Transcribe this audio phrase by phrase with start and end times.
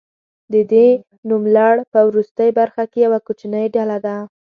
[0.53, 0.87] د دې
[1.29, 4.15] نوملړ په وروستۍ برخه کې یوه کوچنۍ ډله ده.